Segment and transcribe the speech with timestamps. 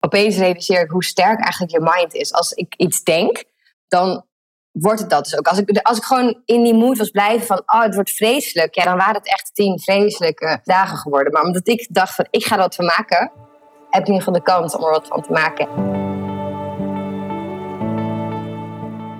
[0.00, 2.32] opeens realiseer ik hoe sterk eigenlijk je mind is.
[2.32, 3.44] Als ik iets denk,
[3.88, 4.26] dan
[4.72, 5.46] wordt het dat dus ook.
[5.46, 8.74] Als ik, als ik gewoon in die mood was blijven van, oh, het wordt vreselijk,
[8.74, 11.32] ja, dan waren het echt tien vreselijke dagen geworden.
[11.32, 13.30] Maar omdat ik dacht van, ik ga wat van maken,
[13.90, 15.96] heb ik in ieder geval de kans om er wat van te maken.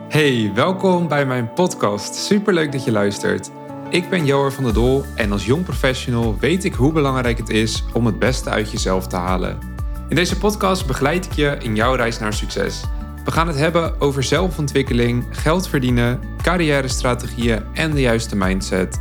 [0.08, 2.14] Hey, welkom bij mijn podcast.
[2.14, 3.50] Superleuk dat je luistert.
[3.90, 7.48] Ik ben Joar van der Dol en als jong professional weet ik hoe belangrijk het
[7.48, 9.77] is om het beste uit jezelf te halen.
[10.08, 12.84] In deze podcast begeleid ik je in jouw reis naar succes.
[13.24, 19.00] We gaan het hebben over zelfontwikkeling, geld verdienen, carrière-strategieën en de juiste mindset.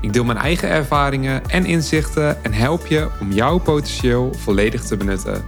[0.00, 4.96] Ik deel mijn eigen ervaringen en inzichten en help je om jouw potentieel volledig te
[4.96, 5.44] benutten.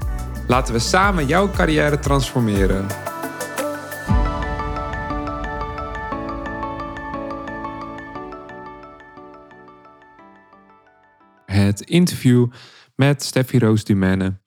[0.46, 2.86] Laten we samen jouw carrière transformeren.
[11.46, 12.46] Het interview
[12.94, 14.46] met Steffi Roos Dumene.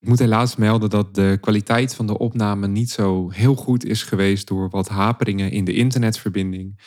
[0.00, 4.02] Ik moet helaas melden dat de kwaliteit van de opname niet zo heel goed is
[4.02, 6.80] geweest door wat haperingen in de internetverbinding.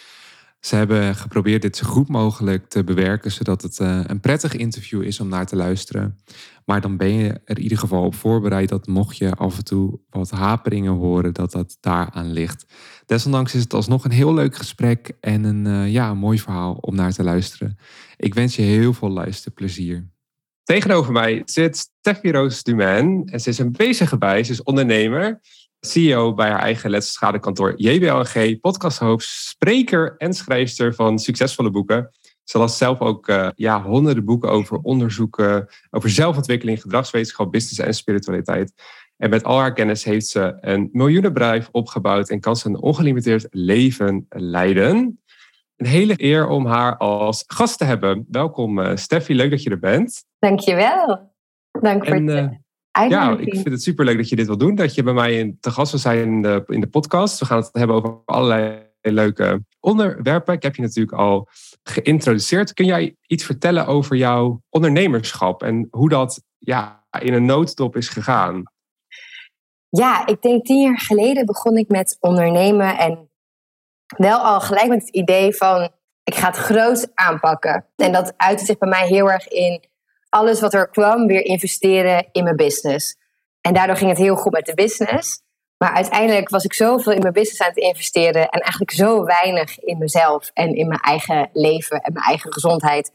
[0.59, 5.01] Ze hebben geprobeerd dit zo goed mogelijk te bewerken, zodat het eh, een prettig interview
[5.01, 6.19] is om naar te luisteren.
[6.65, 9.63] Maar dan ben je er in ieder geval op voorbereid dat mocht je af en
[9.63, 12.65] toe wat haperingen horen, dat dat daaraan ligt.
[13.05, 16.73] Desondanks is het alsnog een heel leuk gesprek en een, uh, ja, een mooi verhaal
[16.73, 17.77] om naar te luisteren.
[18.17, 20.12] Ik wens je heel veel luisterplezier.
[20.63, 23.23] Tegenover mij zit Steffi Roos Dumain.
[23.25, 24.43] En ze is een bezige bij.
[24.43, 25.39] Ze is ondernemer,
[25.79, 32.09] CEO bij haar eigen letschadekantoor JBLG, podcasthoofd, spreker en schrijfster van succesvolle boeken.
[32.43, 37.93] Ze las zelf ook uh, ja, honderden boeken over onderzoeken, over zelfontwikkeling, gedragswetenschap, business en
[37.93, 38.73] spiritualiteit.
[39.17, 43.47] En met al haar kennis heeft ze een miljoenenbedrijf opgebouwd en kan ze een ongelimiteerd
[43.49, 45.19] leven leiden.
[45.75, 48.25] Een hele eer om haar als gast te hebben.
[48.29, 50.23] Welkom uh, Steffi, leuk dat je er bent.
[50.39, 51.31] Dankjewel.
[51.81, 52.51] Dank voor en, het
[52.99, 54.75] uh, Ja, ik vind het superleuk dat je dit wil doen.
[54.75, 57.39] Dat je bij mij in, te gast wil zijn in de, in de podcast.
[57.39, 60.53] We gaan het hebben over allerlei leuke onderwerpen.
[60.53, 61.47] Ik heb je natuurlijk al
[61.83, 62.73] geïntroduceerd.
[62.73, 68.09] Kun jij iets vertellen over jouw ondernemerschap en hoe dat ja, in een nooddop is
[68.09, 68.63] gegaan?
[69.89, 73.29] Ja, ik denk tien jaar geleden begon ik met ondernemen en
[74.17, 75.89] wel al gelijk met het idee van
[76.23, 77.85] ik ga het groot aanpakken.
[77.95, 79.85] En dat uitte zich bij mij heel erg in
[80.29, 83.15] alles wat er kwam weer investeren in mijn business.
[83.61, 85.41] En daardoor ging het heel goed met de business.
[85.77, 89.79] Maar uiteindelijk was ik zoveel in mijn business aan het investeren en eigenlijk zo weinig
[89.79, 93.11] in mezelf en in mijn eigen leven en mijn eigen gezondheid.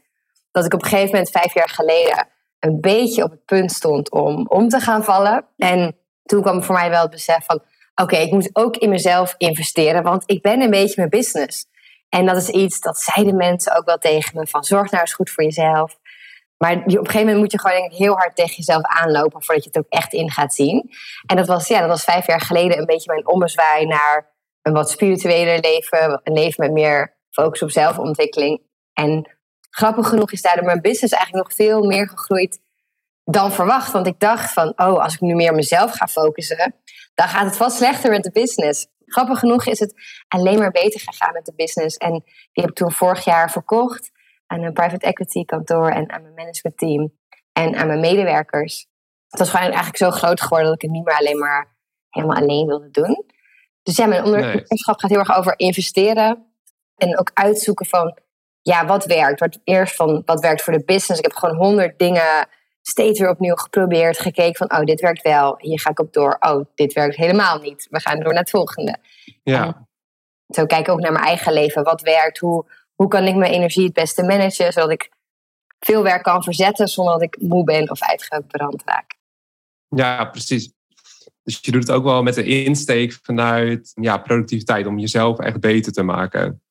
[0.51, 2.27] Dat ik op een gegeven moment, vijf jaar geleden,
[2.59, 5.45] een beetje op het punt stond om om te gaan vallen.
[5.57, 7.61] En toen kwam voor mij wel het besef van:
[8.01, 11.65] oké, ik moet ook in mezelf investeren, want ik ben een beetje mijn business.
[12.09, 15.13] En dat is iets, dat zeiden mensen ook wel tegen me, van zorg nou eens
[15.13, 15.97] goed voor jezelf.
[16.57, 19.63] Maar op een gegeven moment moet je gewoon denk heel hard tegen jezelf aanlopen voordat
[19.63, 20.89] je het ook echt in gaat zien.
[21.25, 24.73] En dat was, ja, dat was vijf jaar geleden een beetje mijn ommezwaai naar een
[24.73, 26.21] wat spiritueler leven.
[26.23, 28.61] Een leven met meer focus op zelfontwikkeling.
[28.93, 29.37] En
[29.69, 32.59] grappig genoeg is daardoor mijn business eigenlijk nog veel meer gegroeid
[33.23, 33.91] dan verwacht.
[33.91, 36.75] Want ik dacht van, oh, als ik nu meer op mezelf ga focussen,
[37.19, 38.87] dan gaat het vast slechter met de business.
[39.05, 39.93] Grappig genoeg is het
[40.27, 41.97] alleen maar beter gegaan met de business.
[41.97, 44.11] En die heb ik toen vorig jaar verkocht
[44.47, 47.13] aan een private equity kantoor en aan mijn management team
[47.51, 48.87] en aan mijn medewerkers.
[49.27, 51.77] Het was gewoon eigenlijk zo groot geworden dat ik het niet meer alleen maar
[52.09, 53.25] helemaal alleen wilde doen.
[53.83, 56.53] Dus ja, mijn ondernemerschap gaat heel erg over investeren
[56.95, 58.17] en ook uitzoeken van
[58.61, 59.39] ja, wat werkt.
[59.39, 61.19] Wat, eerst van wat werkt voor de business.
[61.19, 62.47] Ik heb gewoon honderd dingen
[62.89, 65.55] steeds weer opnieuw geprobeerd, gekeken van, oh, dit werkt wel.
[65.57, 66.37] Hier ga ik op door.
[66.39, 67.87] Oh, dit werkt helemaal niet.
[67.89, 68.97] We gaan door naar het volgende.
[69.43, 69.87] Ja.
[70.47, 71.83] zo kijk ik ook naar mijn eigen leven.
[71.83, 72.37] Wat werkt?
[72.37, 75.09] Hoe, hoe kan ik mijn energie het beste managen, zodat ik
[75.79, 79.17] veel werk kan verzetten zonder dat ik moe ben of uitgebrand raak.
[79.87, 80.71] Ja, precies.
[81.43, 85.59] Dus je doet het ook wel met de insteek vanuit ja, productiviteit, om jezelf echt
[85.59, 86.61] beter te maken.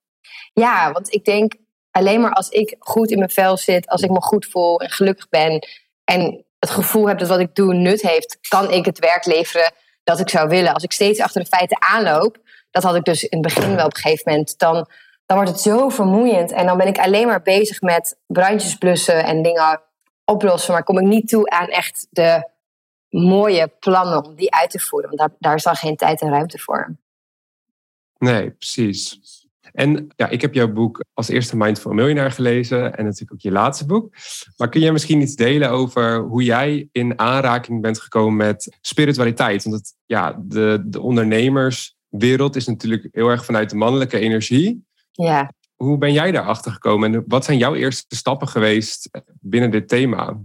[0.53, 1.55] Ja, want ik denk
[1.91, 4.91] alleen maar als ik goed in mijn vel zit, als ik me goed voel en
[4.91, 5.67] gelukkig ben,
[6.09, 9.73] en het gevoel heb dat wat ik doe nut heeft, kan ik het werk leveren
[10.05, 10.75] dat ik zou willen.
[10.75, 12.39] Als ik steeds achter de feiten aanloop,
[12.71, 14.75] dat had ik dus in het begin wel op een gegeven moment, dan,
[15.27, 16.53] dan wordt het zo vermoeiend.
[16.53, 19.83] En dan ben ik alleen maar bezig met brandjes blussen en dingen
[20.25, 20.73] oplossen.
[20.73, 22.49] Maar kom ik niet toe aan echt de
[23.09, 25.09] mooie plannen om die uit te voeren.
[25.09, 26.97] Want daar, daar is dan geen tijd en ruimte voor.
[28.19, 29.19] Nee, precies.
[29.73, 33.51] En ja, ik heb jouw boek als eerste Mindful Millionaire gelezen en natuurlijk ook je
[33.51, 34.15] laatste boek.
[34.57, 39.65] Maar kun jij misschien iets delen over hoe jij in aanraking bent gekomen met spiritualiteit?
[39.65, 44.87] Want het, ja, de, de ondernemerswereld is natuurlijk heel erg vanuit de mannelijke energie.
[45.13, 45.53] Ja.
[45.77, 49.11] Hoe ben jij daarachter gekomen en wat zijn jouw eerste stappen geweest
[49.41, 50.41] binnen dit thema?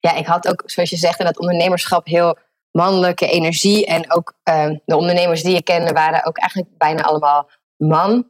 [0.00, 2.38] Ja, ik had ook, zoals je zegt, in dat ondernemerschap heel
[2.70, 3.86] mannelijke energie.
[3.86, 7.50] En ook ehm, de ondernemers die ik kende waren ook eigenlijk bijna allemaal
[7.88, 8.26] man.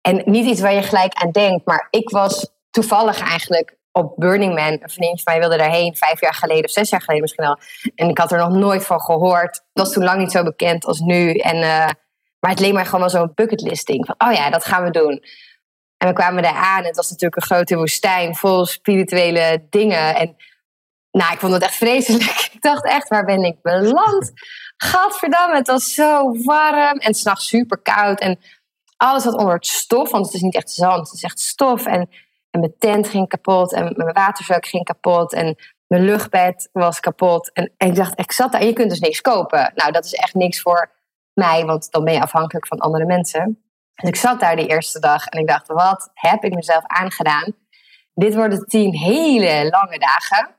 [0.00, 4.54] En niet iets waar je gelijk aan denkt, maar ik was toevallig eigenlijk op Burning
[4.54, 4.72] Man.
[4.72, 7.58] Een vriendje van mij wilde daarheen, vijf jaar geleden of zes jaar geleden misschien wel.
[7.94, 9.54] En ik had er nog nooit van gehoord.
[9.54, 11.34] Het was toen lang niet zo bekend als nu.
[11.34, 11.88] En, uh,
[12.40, 14.06] maar het leek mij gewoon wel zo'n bucketlisting.
[14.06, 15.22] Van, oh ja, dat gaan we doen.
[15.96, 16.84] En we kwamen daar aan.
[16.84, 20.16] Het was natuurlijk een grote woestijn vol spirituele dingen.
[20.16, 20.36] En
[21.10, 22.48] nou, ik vond het echt vreselijk.
[22.58, 24.32] Ik dacht echt, waar ben ik beland?
[24.76, 28.20] Gadverdamme, het was zo warm en s'nachts super koud.
[28.20, 28.38] En
[28.98, 31.86] alles wat onder het stof, want het is niet echt zand, het is echt stof.
[31.86, 32.08] En,
[32.50, 35.32] mijn tent ging kapot en mijn waterzak ging kapot.
[35.32, 35.56] En
[35.86, 37.52] mijn luchtbed was kapot.
[37.52, 39.72] En, en ik dacht, ik zat daar en je kunt dus niks kopen.
[39.74, 40.90] Nou, dat is echt niks voor
[41.32, 43.62] mij, want dan ben je afhankelijk van andere mensen.
[43.94, 47.54] Dus ik zat daar die eerste dag en ik dacht, wat heb ik mezelf aangedaan?
[48.14, 50.54] Dit worden tien hele lange dagen.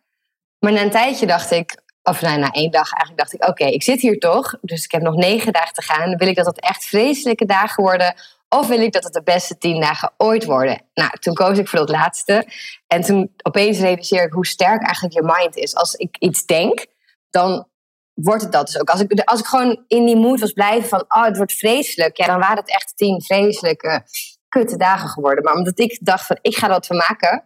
[0.59, 3.65] Maar na een tijdje dacht ik, of nou, na één dag eigenlijk dacht ik, oké,
[3.65, 4.57] ik zit hier toch.
[4.61, 6.17] Dus ik heb nog negen dagen te gaan.
[6.17, 8.13] Wil ik dat het echt vreselijke dagen worden?
[8.49, 10.81] Of wil ik dat het de beste tien dagen ooit worden?
[10.93, 12.47] Nou, toen koos ik voor dat laatste.
[12.87, 15.75] En toen opeens realiseer ik hoe sterk eigenlijk je mind is.
[15.75, 16.85] Als ik iets denk,
[17.29, 17.67] dan
[18.13, 18.89] wordt het dat dus ook.
[18.89, 22.17] Als ik, als ik gewoon in die mood was blijven van, oh, het wordt vreselijk.
[22.17, 24.03] Ja, dan waren het echt tien vreselijke,
[24.47, 25.43] kutte dagen geworden.
[25.43, 27.43] Maar omdat ik dacht van, ik ga wat van maken,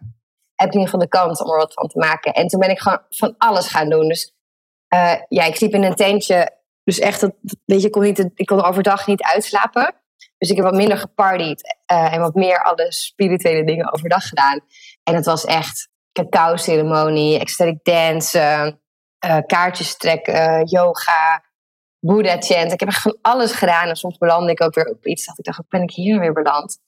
[0.54, 2.32] heb ik in ieder geval de kans om er wat van te maken.
[2.32, 4.08] En toen ben ik gewoon van alles gaan doen.
[4.08, 4.33] Dus
[4.94, 6.50] uh, ja, ik sliep in een tentje.
[6.84, 9.94] Dus echt, dat, weet je, ik kon, niet, ik kon overdag niet uitslapen.
[10.38, 14.60] Dus ik heb wat minder gepartied uh, en wat meer alle spirituele dingen overdag gedaan.
[15.02, 18.38] En het was echt cacao-ceremonie, ecstatic dance,
[19.26, 21.44] uh, kaartjes trekken, yoga,
[21.98, 22.72] Buddha chant.
[22.72, 23.88] Ik heb echt van alles gedaan.
[23.88, 25.26] En soms belandde ik ook weer op iets.
[25.26, 26.78] Dat ik dacht, ben ik hier weer beland?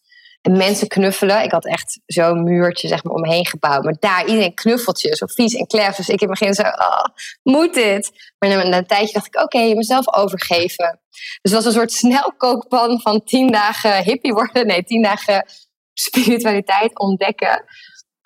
[0.47, 1.43] En mensen knuffelen.
[1.43, 3.85] Ik had echt zo'n muurtje zeg maar, omheen gebouwd.
[3.85, 5.97] Maar daar, iedereen knuffeltjes, zo vies en klef.
[5.97, 7.05] Dus ik in het begin zo, oh,
[7.43, 8.11] moet dit?
[8.39, 11.01] Maar na, een tijdje dacht ik, oké, okay, mezelf overgeven.
[11.11, 14.67] Dus het was een soort snelkookpan van tien dagen hippie worden.
[14.67, 15.47] Nee, tien dagen
[15.93, 17.65] spiritualiteit ontdekken.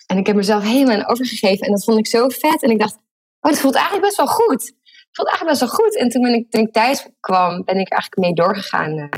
[0.06, 1.66] En ik heb mezelf helemaal overgegeven.
[1.66, 2.62] En dat vond ik zo vet.
[2.62, 2.94] En ik dacht,
[3.40, 4.62] oh, dat voelt eigenlijk best wel goed.
[4.62, 5.96] Het voelt eigenlijk best wel goed.
[5.96, 9.08] En toen, ik, toen ik thuis kwam, ben ik eigenlijk mee doorgegaan eh,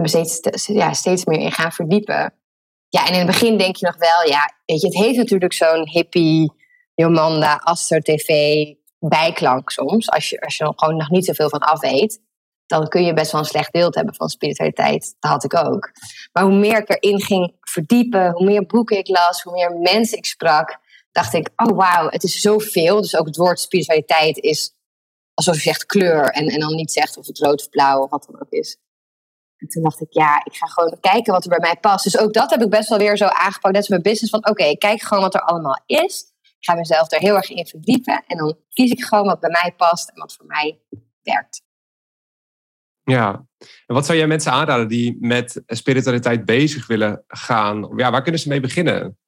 [0.00, 2.34] me steeds, ja, steeds meer in gaan verdiepen.
[2.88, 5.52] Ja, en in het begin denk je nog wel, ja, weet je, het heeft natuurlijk
[5.52, 6.52] zo'n hippie,
[6.94, 8.28] Jomanda, Astro TV
[8.98, 10.10] bijklank soms.
[10.10, 12.20] Als je, als je er gewoon nog niet zoveel van af weet,
[12.66, 15.16] dan kun je best wel een slecht beeld hebben van spiritualiteit.
[15.20, 15.90] Dat had ik ook.
[16.32, 20.18] Maar hoe meer ik erin ging verdiepen, hoe meer boeken ik las, hoe meer mensen
[20.18, 20.78] ik sprak,
[21.12, 23.00] dacht ik, oh wauw, het is zoveel.
[23.00, 24.74] Dus ook het woord spiritualiteit is
[25.34, 28.10] alsof je zegt kleur en, en dan niet zegt of het rood of blauw of
[28.10, 28.76] wat dan ook is.
[29.60, 32.04] En toen dacht ik, ja, ik ga gewoon kijken wat er bij mij past.
[32.04, 33.74] Dus ook dat heb ik best wel weer zo aangepakt.
[33.74, 34.30] Net als mijn business.
[34.30, 36.24] Van oké, ik kijk gewoon wat er allemaal is.
[36.42, 38.24] Ik ga mezelf er heel erg in verdiepen.
[38.26, 40.80] En dan kies ik gewoon wat bij mij past en wat voor mij
[41.22, 41.62] werkt.
[43.02, 43.46] Ja,
[43.86, 47.92] en wat zou jij mensen aanraden die met spiritualiteit bezig willen gaan?
[47.96, 49.18] Ja, waar kunnen ze mee beginnen?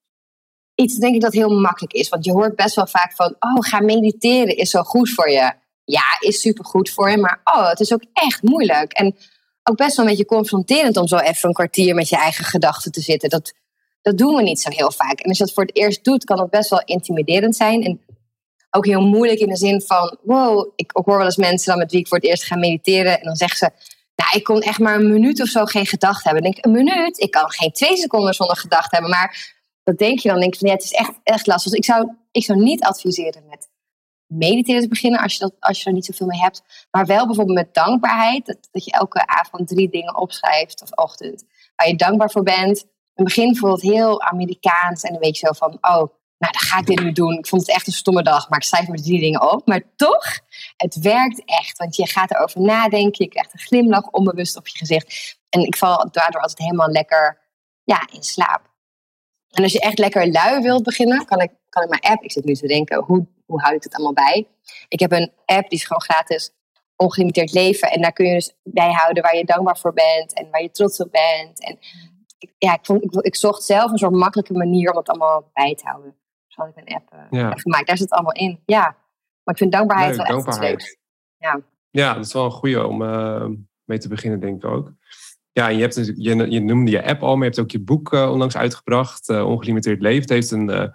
[0.74, 2.08] Iets denk ik dat heel makkelijk is.
[2.08, 5.52] Want je hoort best wel vaak van, oh, ga mediteren is zo goed voor je.
[5.84, 8.92] Ja, is super goed voor je, maar oh, het is ook echt moeilijk.
[8.92, 9.16] En
[9.62, 12.92] ook best wel een beetje confronterend om zo even een kwartier met je eigen gedachten
[12.92, 13.28] te zitten.
[13.28, 13.52] Dat,
[14.02, 15.20] dat doen we niet zo heel vaak.
[15.20, 17.82] En als je dat voor het eerst doet, kan het best wel intimiderend zijn.
[17.82, 18.00] En
[18.70, 21.90] ook heel moeilijk in de zin van, wow, ik, hoor wel eens mensen dan met
[21.90, 23.18] wie ik voor het eerst ga mediteren.
[23.18, 23.70] En dan zeggen ze,
[24.16, 26.42] nou, ik kon echt maar een minuut of zo geen gedachten hebben.
[26.42, 27.20] Dan denk ik, een minuut?
[27.20, 29.10] Ik kan geen twee seconden zonder gedachten hebben.
[29.10, 29.54] Maar
[29.84, 31.70] dat denk je dan, denk je van, ja, het is echt, echt lastig.
[31.70, 33.68] Dus ik zou, ik zou niet adviseren met
[34.32, 36.86] mediteren te beginnen als je, dat, als je er niet zoveel mee hebt.
[36.90, 38.46] Maar wel bijvoorbeeld met dankbaarheid.
[38.46, 41.44] Dat, je elke avond drie dingen opschrijft of ochtend.
[41.76, 42.84] Waar je dankbaar voor bent.
[43.14, 45.02] Het begin het heel Amerikaans.
[45.02, 47.38] En dan weet je zo van, oh, nou dan ga ik dit nu doen.
[47.38, 49.66] Ik vond het echt een stomme dag, maar ik schrijf maar drie dingen op.
[49.66, 50.24] Maar toch,
[50.76, 51.78] het werkt echt.
[51.78, 53.24] Want je gaat erover nadenken.
[53.24, 55.38] Je krijgt een glimlach onbewust op je gezicht.
[55.48, 57.38] En ik val daardoor altijd helemaal lekker
[57.84, 58.70] ja, in slaap.
[59.52, 62.32] En als je echt lekker lui wilt beginnen, kan ik, kan ik mijn app, ik
[62.32, 64.48] zit nu te denken, hoe hoe houd ik het allemaal bij?
[64.88, 66.52] Ik heb een app die is gewoon gratis,
[66.96, 67.90] ongelimiteerd leven.
[67.90, 71.00] En daar kun je dus bijhouden waar je dankbaar voor bent en waar je trots
[71.00, 71.64] op bent.
[71.64, 71.78] En
[72.58, 75.74] ja, ik, vond, ik, ik zocht zelf een soort makkelijke manier om het allemaal bij
[75.74, 76.14] te houden.
[76.46, 77.86] Dus had ik een app uh, gemaakt.
[77.86, 78.60] Daar zit het allemaal in.
[78.66, 78.96] Ja,
[79.42, 80.80] maar ik vind dankbaarheid wel dankbaarheid.
[80.80, 80.98] echt
[81.36, 81.60] Ja.
[81.90, 83.46] ja, dat is wel een goede om uh,
[83.84, 84.92] mee te beginnen, denk ik ook.
[85.52, 87.80] Ja, en je, hebt, je, je noemde je app al, maar je hebt ook je
[87.80, 89.28] boek uh, onlangs uitgebracht.
[89.28, 90.20] Ongelimiteerd Leven.
[90.20, 90.92] Het heeft een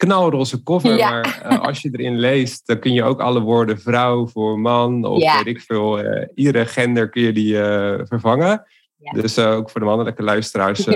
[0.00, 0.96] knalroze cover.
[0.96, 5.04] Maar uh, als je erin leest, dan kun je ook alle woorden vrouw voor man
[5.04, 6.04] of weet ik veel.
[6.04, 8.64] Uh, iedere gender kun je die uh, vervangen.
[9.12, 10.86] Dus ook voor de mannelijke luisteraars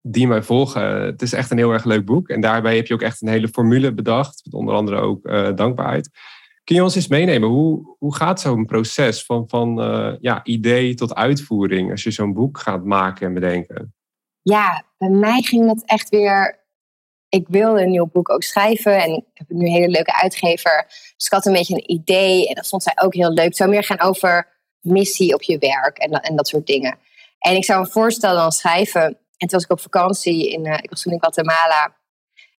[0.00, 1.02] die mij volgen.
[1.02, 2.28] Het is echt een heel erg leuk boek.
[2.28, 4.40] En daarbij heb je ook echt een hele formule bedacht.
[4.44, 5.22] Met onder andere ook
[5.56, 6.10] dankbaarheid.
[6.64, 7.48] Kun Kun je ons eens meenemen?
[7.48, 9.76] Hoe, hoe gaat zo'n proces van, van
[10.20, 13.94] ja, idee tot uitvoering als je zo'n boek gaat maken en bedenken?
[14.42, 16.61] Ja, bij mij ging dat echt weer.
[17.34, 20.84] Ik wilde een nieuw boek ook schrijven en ik heb nu een hele leuke uitgever.
[21.16, 23.44] Dus ik had een beetje een idee en dat vond zij ook heel leuk.
[23.44, 24.48] Het zou meer gaan over
[24.80, 26.98] missie op je werk en, en dat soort dingen.
[27.38, 29.02] En ik zou een voorstel dan schrijven.
[29.02, 31.96] En toen was ik op vakantie, in, uh, ik was toen in Guatemala.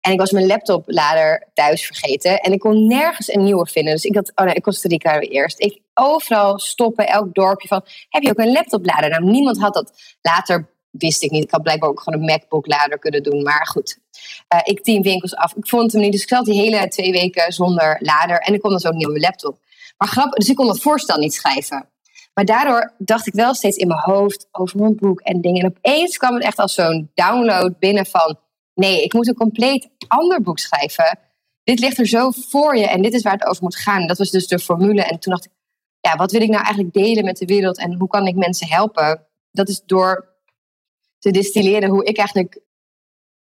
[0.01, 2.39] En ik was mijn laptoplader thuis vergeten.
[2.39, 3.93] En ik kon nergens een nieuwe vinden.
[3.93, 5.59] Dus ik had, oh nee, Costa Rica eerst.
[5.59, 9.09] Ik overal stoppen, elk dorpje van, heb je ook een laptoplader?
[9.09, 9.91] Nou, niemand had dat.
[10.21, 11.43] Later wist ik niet.
[11.43, 13.43] Ik had blijkbaar ook gewoon een MacBook-lader kunnen doen.
[13.43, 13.97] Maar goed,
[14.53, 15.53] uh, ik tien winkels af.
[15.55, 16.11] Ik vond hem niet.
[16.11, 18.37] Dus ik zat die hele twee weken zonder lader.
[18.37, 19.59] En ik kon dus ook niet op mijn laptop.
[19.97, 21.87] Maar grappig, dus ik kon dat voorstel niet schrijven.
[22.33, 25.61] Maar daardoor dacht ik wel steeds in mijn hoofd over mijn boek en dingen.
[25.61, 28.39] En opeens kwam het echt als zo'n download binnen van...
[28.73, 31.19] nee, ik moet een compleet ander boek schrijven.
[31.63, 34.07] Dit ligt er zo voor je en dit is waar het over moet gaan.
[34.07, 35.03] Dat was dus de formule.
[35.03, 35.51] En toen dacht ik,
[35.99, 37.77] ja, wat wil ik nou eigenlijk delen met de wereld...
[37.77, 39.27] en hoe kan ik mensen helpen?
[39.51, 40.32] Dat is door
[41.23, 42.59] te distilleren hoe ik eigenlijk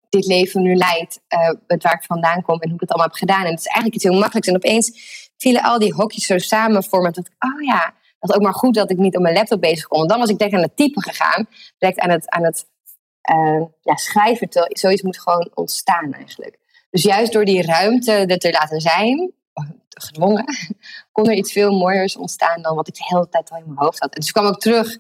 [0.09, 1.21] dit leven nu leid.
[1.29, 3.45] Uh, waar ik vandaan kom en hoe ik het allemaal heb gedaan.
[3.45, 4.49] En het is eigenlijk iets heel makkelijks.
[4.49, 4.91] En opeens
[5.37, 7.11] vielen al die hokjes zo samen voor me.
[7.11, 9.87] Dat ik, oh ja, dat ook maar goed dat ik niet op mijn laptop bezig
[9.87, 9.99] kon.
[9.99, 11.47] Want dan was ik direct aan het typen gegaan.
[11.79, 12.67] Direct aan het, aan het
[13.35, 14.49] uh, ja, schrijven.
[14.69, 16.59] Zoiets moet gewoon ontstaan eigenlijk.
[16.91, 19.33] Dus juist door die ruimte er te laten zijn,
[19.89, 20.45] gedwongen,
[21.13, 23.79] kon er iets veel mooiers ontstaan dan wat ik de hele tijd al in mijn
[23.79, 24.15] hoofd had.
[24.15, 24.99] En dus kwam ik terug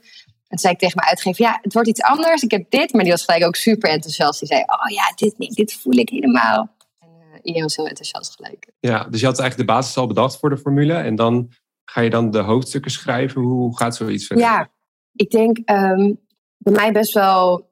[0.52, 2.42] en zei ik tegen mijn uitgever, ja, het wordt iets anders.
[2.42, 4.38] Ik heb dit, maar die was gelijk ook super enthousiast.
[4.38, 6.76] Die zei, oh ja, dit niet, dit voel ik helemaal.
[6.98, 8.70] En uh, iedereen was heel enthousiast gelijk.
[8.80, 10.94] Ja, dus je had eigenlijk de basis al bedacht voor de formule.
[10.94, 11.50] En dan
[11.92, 13.40] Ga je dan de hoofdstukken schrijven?
[13.42, 14.44] Hoe gaat zoiets verder?
[14.44, 14.70] Ja,
[15.12, 16.20] ik denk um,
[16.56, 17.70] bij mij best wel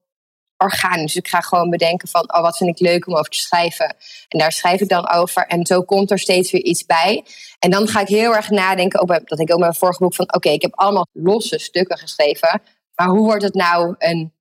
[0.61, 1.13] organisch.
[1.13, 3.97] Dus ik ga gewoon bedenken van, oh, wat vind ik leuk om over te schrijven.
[4.29, 5.47] En daar schrijf ik dan over.
[5.47, 7.25] En zo komt er steeds weer iets bij.
[7.59, 9.99] En dan ga ik heel erg nadenken, ook bij, dat ik ook met mijn vorige
[9.99, 12.63] boek van, oké, ik heb allemaal losse stukken geschreven.
[12.95, 14.33] Maar hoe wordt het nou een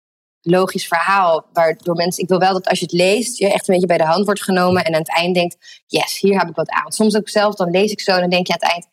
[0.42, 1.46] logisch verhaal?
[1.54, 3.98] Waardoor mensen, ik wil wel dat als je het leest, je echt een beetje bij
[3.98, 4.84] de hand wordt genomen.
[4.84, 6.92] En aan het eind denkt, yes, hier heb ik wat aan.
[6.92, 8.88] Soms ook zelf, dan lees ik zo en dan denk je aan het eind,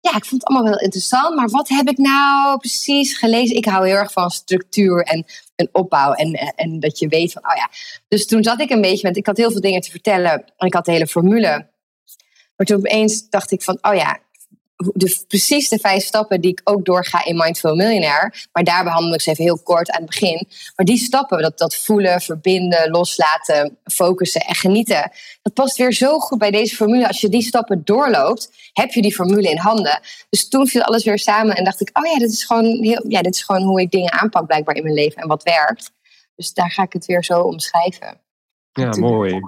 [0.00, 1.36] ja, ik vond het allemaal wel interessant.
[1.36, 3.56] Maar wat heb ik nou precies gelezen?
[3.56, 5.24] Ik hou heel erg van structuur en
[5.56, 6.12] een opbouw.
[6.12, 7.70] En, en dat je weet van, oh ja.
[8.08, 10.44] Dus toen zat ik een beetje met, ik had heel veel dingen te vertellen.
[10.56, 11.70] En ik had de hele formule.
[12.56, 14.18] Maar toen opeens dacht ik van, oh ja,
[14.76, 18.32] de, precies de vijf stappen die ik ook doorga in Mindful Millionaire.
[18.52, 20.48] Maar daar behandel ik ze even heel kort aan het begin.
[20.76, 25.10] Maar die stappen, dat, dat voelen, verbinden, loslaten, focussen en genieten.
[25.42, 27.08] Dat past weer zo goed bij deze formule.
[27.08, 30.00] Als je die stappen doorloopt, heb je die formule in handen.
[30.28, 33.04] Dus toen viel alles weer samen en dacht ik, oh ja, dit is gewoon, heel,
[33.08, 35.92] ja, dit is gewoon hoe ik dingen aanpak blijkbaar in mijn leven en wat werkt.
[36.34, 38.20] Dus daar ga ik het weer zo omschrijven.
[38.72, 39.40] Ja, mooi.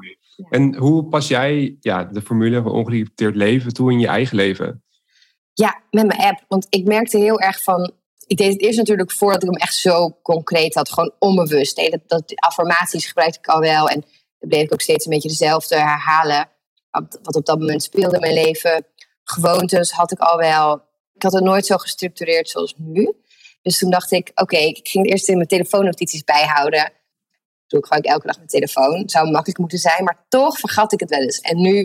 [0.51, 4.83] En hoe pas jij ja, de formule van ongelimiteerd leven toe in je eigen leven?
[5.65, 6.45] Ja, met mijn app.
[6.49, 7.93] Want ik merkte heel erg van.
[8.27, 11.77] Ik deed het eerst natuurlijk voordat ik hem echt zo concreet had, gewoon onbewust.
[11.77, 13.89] Dat, dat affirmaties gebruikte ik al wel.
[13.89, 14.01] En
[14.39, 16.49] dan bleef ik ook steeds een beetje dezelfde herhalen.
[17.23, 18.87] Wat op dat moment speelde in mijn leven.
[19.25, 20.83] Gewoontes had ik al wel.
[21.15, 23.13] Ik had het nooit zo gestructureerd zoals nu.
[23.63, 26.93] Dus toen dacht ik, oké, ik ging eerst in mijn telefoonnotities bijhouden.
[27.67, 29.09] Doe ik elke dag mijn telefoon.
[29.09, 31.41] Zou makkelijk moeten zijn, maar toch vergat ik het wel eens.
[31.41, 31.83] En nu,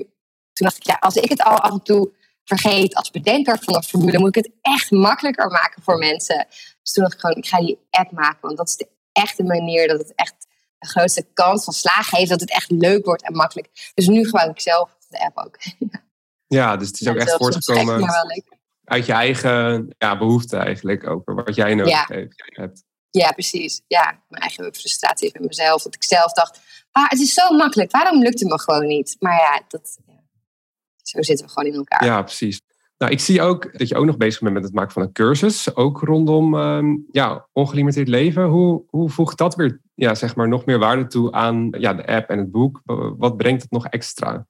[0.54, 2.12] toen dacht ik, ja, als ik het al af en toe
[2.44, 6.46] vergeet als bedenker van een formule, moet ik het echt makkelijker maken voor mensen.
[6.82, 9.44] Dus toen dacht ik gewoon, ik ga die app maken, want dat is de echte
[9.44, 10.36] manier dat het echt
[10.80, 13.92] de grootste kans van slagen heeft, dat het echt leuk wordt en makkelijk.
[13.94, 15.58] Dus nu gebruik ik zelf de app ook.
[16.58, 18.10] ja, dus het is ook echt voortgekomen
[18.86, 22.06] uit je eigen ja, behoefte eigenlijk, over wat jij nodig ja.
[22.38, 22.84] hebt.
[23.10, 23.82] Ja, precies.
[23.88, 25.84] Ja, mijn eigen frustratie met mezelf.
[25.84, 26.60] Dat ik zelf dacht,
[26.92, 27.92] ah, het is zo makkelijk.
[27.92, 29.16] Waarom lukt het me gewoon niet?
[29.20, 29.98] Maar ja, dat,
[31.04, 32.06] zo zitten we gewoon in elkaar.
[32.06, 32.62] Ja, precies.
[32.98, 35.12] Nou, ik zie ook dat je ook nog bezig bent met het maken van een
[35.12, 38.44] cursus, ook rondom um, ja, ongelimiteerd leven.
[38.44, 42.06] Hoe, hoe voegt dat weer ja, zeg maar, nog meer waarde toe aan ja, de
[42.06, 42.82] app en het boek?
[43.18, 44.48] Wat brengt het nog extra?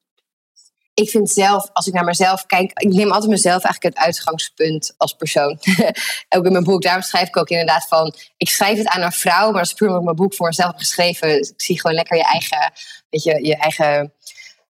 [0.93, 4.93] Ik vind zelf, als ik naar mezelf kijk, ik neem altijd mezelf eigenlijk het uitgangspunt
[4.97, 5.59] als persoon.
[6.35, 9.11] ook in mijn boek, daarom schrijf ik ook inderdaad van, ik schrijf het aan een
[9.11, 11.27] vrouw, maar dat is puur omdat ik mijn boek voor mezelf heb geschreven.
[11.27, 12.71] Dus ik zie gewoon lekker je eigen,
[13.09, 14.13] weet je, je eigen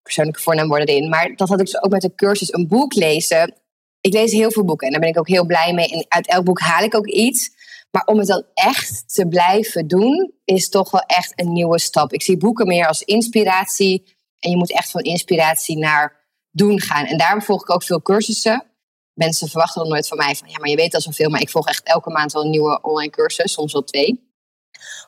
[0.03, 1.09] persoonlijke voornaamwoorden erin.
[1.09, 3.53] Maar dat had ik dus ook met de cursus een boek lezen.
[4.01, 5.87] Ik lees heel veel boeken en daar ben ik ook heel blij mee.
[5.87, 7.51] En uit elk boek haal ik ook iets.
[7.91, 12.13] Maar om het dan echt te blijven doen, is toch wel echt een nieuwe stap.
[12.13, 14.15] Ik zie boeken meer als inspiratie.
[14.39, 17.05] En je moet echt van inspiratie naar doen gaan.
[17.05, 18.65] En daarom volg ik ook veel cursussen.
[19.13, 21.29] Mensen verwachten dan nooit van mij van ja, maar je weet al zoveel.
[21.29, 24.32] Maar ik volg echt elke maand wel een nieuwe online cursus, soms wel twee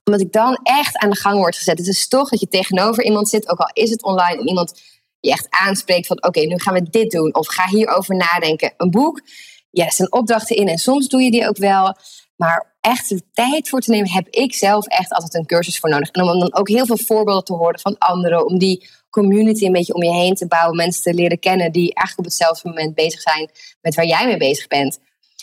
[0.03, 1.77] omdat ik dan echt aan de gang word gezet.
[1.77, 4.81] Het is toch dat je tegenover iemand zit, ook al is het online, en iemand
[5.25, 7.35] je echt aanspreekt van oké, nu gaan we dit doen.
[7.35, 8.73] Of ga hierover nadenken.
[8.77, 9.21] Een boek,
[9.69, 11.95] ja, zijn opdrachten in en soms doe je die ook wel.
[12.35, 15.89] Maar echt de tijd voor te nemen, heb ik zelf echt altijd een cursus voor
[15.89, 16.09] nodig.
[16.09, 18.45] En om dan ook heel veel voorbeelden te horen van anderen.
[18.45, 20.75] Om die community een beetje om je heen te bouwen.
[20.75, 23.49] Mensen te leren kennen die eigenlijk op hetzelfde moment bezig zijn
[23.81, 24.99] met waar jij mee bezig bent.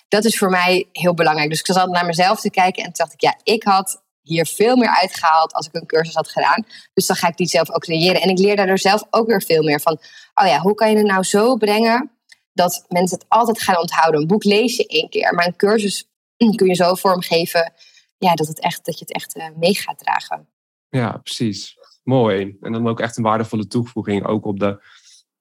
[0.09, 1.51] Dat is voor mij heel belangrijk.
[1.51, 4.47] Dus ik zat naar mezelf te kijken en toen dacht ik, ja, ik had hier
[4.47, 6.67] veel meer uitgehaald als ik een cursus had gedaan.
[6.95, 8.21] Dus dan ga ik die zelf ook creëren.
[8.21, 9.99] En ik leer daardoor zelf ook weer veel meer van,
[10.35, 12.11] oh ja, hoe kan je het nou zo brengen
[12.53, 14.21] dat mensen het altijd gaan onthouden?
[14.21, 16.09] Een boek lees je één keer, maar een cursus
[16.57, 17.73] kun je zo vormgeven
[18.19, 20.49] ja, dat, het echt, dat je het echt uh, mee gaat dragen.
[20.89, 21.79] Ja, precies.
[22.03, 22.57] Mooi.
[22.61, 24.83] En dan ook echt een waardevolle toevoeging ook op de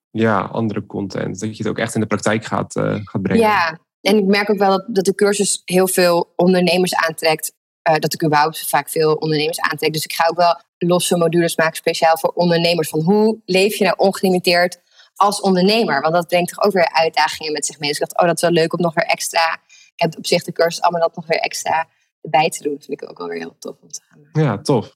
[0.10, 1.40] ja, andere content.
[1.40, 3.44] Dat je het ook echt in de praktijk gaat, uh, gaat brengen.
[3.44, 7.54] Ja, en ik merk ook wel dat, dat de cursus heel veel ondernemers aantrekt.
[7.90, 9.94] Uh, dat ik überhaupt vaak veel ondernemers aantrek.
[9.94, 12.90] Dus ik ga ook wel losse modules maken speciaal voor ondernemers.
[12.90, 14.82] Van hoe leef je nou ongelimiteerd
[15.16, 16.02] als ondernemer?
[16.02, 17.90] Want dat brengt toch ook weer uitdagingen met zich mee.
[17.90, 19.60] Dus ik dacht, oh, dat is wel leuk om nog weer extra
[20.02, 21.88] heb op zich de cursus allemaal dat nog weer extra
[22.22, 22.74] erbij te doen.
[22.74, 24.96] Dat vind ik ook alweer heel tof om te gaan Ja, tof.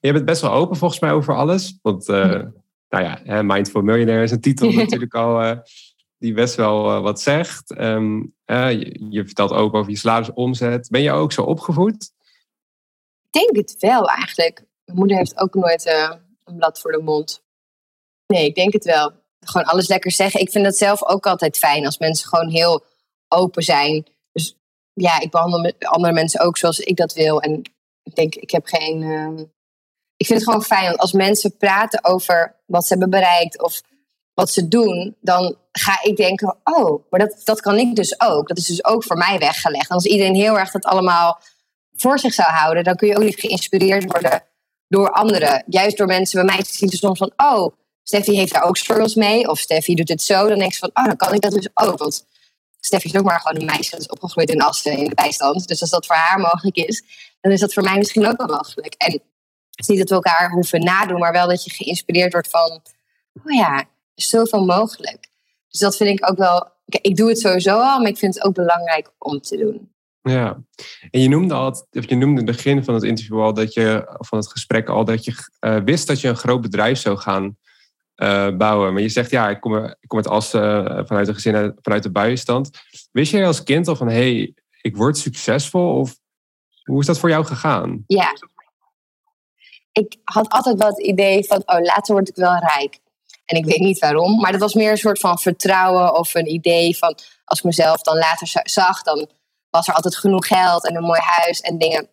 [0.00, 1.78] Je bent best wel open volgens mij over alles.
[1.82, 2.42] Want, uh,
[2.88, 5.56] nou ja, Mindful Millionaire is een titel natuurlijk al uh,
[6.22, 7.78] die best wel uh, wat zegt.
[7.78, 10.88] Um, je, je, vertelt ook over je salarisomzet.
[10.90, 12.12] Ben je ook zo opgevoed?
[13.22, 14.64] Ik denk het wel eigenlijk.
[14.84, 15.86] Mijn moeder heeft ook nooit
[16.44, 17.42] een blad voor de mond.
[18.26, 19.12] Nee, ik denk het wel.
[19.40, 20.40] Gewoon alles lekker zeggen.
[20.40, 22.84] Ik vind dat zelf ook altijd fijn als mensen gewoon heel
[23.28, 24.06] open zijn
[24.94, 27.40] ja, ik behandel andere mensen ook zoals ik dat wil.
[27.40, 27.62] En
[28.02, 29.02] ik denk, ik heb geen.
[30.16, 33.82] Ik vind het gewoon fijn als mensen praten over wat ze hebben bereikt of
[34.34, 38.48] wat ze doen, dan ga ik denken: oh, maar dat, dat kan ik dus ook.
[38.48, 39.88] Dat is dus ook voor mij weggelegd.
[39.88, 41.40] En als iedereen heel erg dat allemaal
[41.92, 44.42] voor zich zou houden, dan kun je ook niet geïnspireerd worden
[44.88, 45.64] door anderen.
[45.66, 49.48] Juist door mensen bij mij zien soms van: oh, Steffi heeft daar ook struggles mee.
[49.48, 50.48] Of Steffi doet het zo.
[50.48, 51.98] Dan denk je van: oh, dan kan ik dat dus ook.
[51.98, 52.26] Want
[52.80, 55.68] Steffi is ook maar gewoon een meisje dat is opgegroeid in Assen in de bijstand.
[55.68, 57.02] Dus als dat voor haar mogelijk is,
[57.40, 58.94] dan is dat voor mij misschien ook wel mogelijk.
[58.94, 59.22] En het
[59.80, 62.82] is niet dat we elkaar hoeven nadoen, maar wel dat je geïnspireerd wordt van,
[63.44, 65.30] oh ja, zoveel mogelijk.
[65.68, 68.44] Dus dat vind ik ook wel, ik doe het sowieso al, maar ik vind het
[68.44, 69.90] ook belangrijk om te doen.
[70.22, 70.62] Ja,
[71.10, 73.72] en je noemde al, of je noemde in het begin van het interview al dat
[73.74, 77.16] je, van het gesprek al, dat je uh, wist dat je een groot bedrijf zou
[77.16, 77.56] gaan
[78.16, 78.92] uh, bouwen.
[78.92, 82.02] Maar je zegt, ja, ik kom, ik kom het als uh, vanuit de gezin, vanuit
[82.02, 82.70] de buitenstand.
[83.12, 85.98] Wist jij als kind al van, hé, hey, ik word succesvol?
[85.98, 86.18] Of
[86.82, 88.04] hoe is dat voor jou gegaan?
[88.06, 88.32] Ja.
[89.92, 92.98] Ik had altijd wel het idee van, oh, later word ik wel rijk.
[93.52, 96.52] En ik weet niet waarom, maar dat was meer een soort van vertrouwen of een
[96.52, 99.30] idee van, als ik mezelf dan later zag, dan
[99.70, 102.08] was er altijd genoeg geld en een mooi huis en dingen.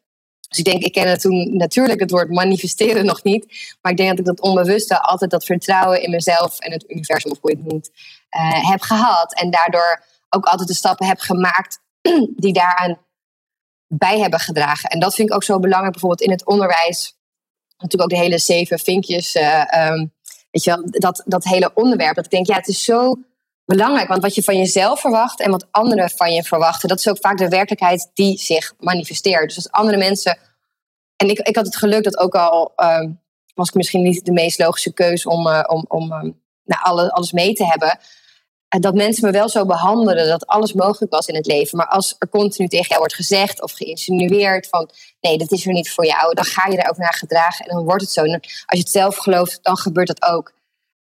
[0.47, 3.77] Dus ik denk, ik kende toen natuurlijk het woord manifesteren nog niet.
[3.81, 7.31] Maar ik denk dat ik dat onbewuste altijd dat vertrouwen in mezelf en het universum,
[7.31, 7.91] of hoe je het
[8.37, 9.33] uh, heb gehad.
[9.33, 11.79] En daardoor ook altijd de stappen heb gemaakt
[12.43, 12.97] die daaraan
[13.87, 14.89] bij hebben gedragen.
[14.89, 17.17] En dat vind ik ook zo belangrijk, bijvoorbeeld in het onderwijs.
[17.77, 19.35] Natuurlijk ook de hele zeven vinkjes.
[19.35, 20.13] Uh, um,
[20.51, 22.15] weet dat, dat hele onderwerp.
[22.15, 23.15] Dat ik denk, ja, het is zo
[23.65, 24.07] belangrijk.
[24.07, 27.17] Want wat je van jezelf verwacht en wat anderen van je verwachten, dat is ook
[27.19, 29.47] vaak de werkelijkheid die zich manifesteert.
[29.47, 30.37] Dus als andere mensen.
[31.15, 33.05] En ik, ik had het geluk dat ook al uh,
[33.53, 36.21] was ik misschien niet de meest logische keuze om, uh, om, om uh,
[36.63, 37.99] nou, alles, alles mee te hebben.
[38.69, 41.77] Dat mensen me wel zo behandelen dat alles mogelijk was in het leven.
[41.77, 44.89] Maar als er continu tegen jou wordt gezegd of geïnsinueerd van
[45.21, 47.85] nee, dat is er niet voor jou, dan ga je daar naar gedragen en dan
[47.85, 48.21] wordt het zo.
[48.21, 50.53] Als je het zelf gelooft, dan gebeurt dat ook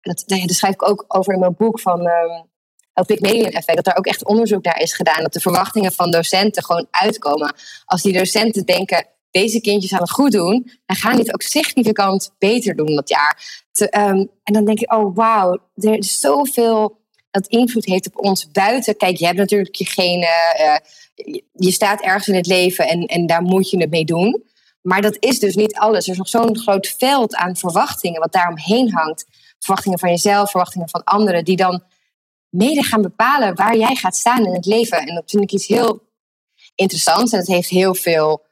[0.04, 2.46] dat, daar schrijf ik ook over in mijn boek van um,
[2.92, 6.10] het Pygmalion effect, dat er ook echt onderzoek naar is gedaan, dat de verwachtingen van
[6.10, 7.54] docenten gewoon uitkomen.
[7.84, 11.42] Als die docenten denken, deze kindjes gaan het goed doen, dan gaan die het ook
[11.42, 13.62] significant beter doen dat jaar.
[13.70, 17.02] Te, um, en dan denk ik, oh wauw, er is zoveel
[17.34, 18.96] dat invloed heeft op ons buiten.
[18.96, 20.28] Kijk, je hebt natuurlijk je gene,
[20.60, 20.76] uh,
[21.52, 24.44] je staat ergens in het leven en, en daar moet je het mee doen.
[24.82, 26.04] Maar dat is dus niet alles.
[26.04, 29.26] Er is nog zo'n groot veld aan verwachtingen wat daaromheen hangt
[29.58, 31.82] verwachtingen van jezelf, verwachtingen van anderen, die dan
[32.48, 34.98] mede gaan bepalen waar jij gaat staan in het leven.
[34.98, 36.02] En dat vind ik iets heel
[36.74, 38.46] interessants en het heeft heel veel